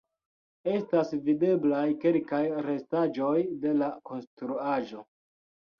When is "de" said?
3.67-3.79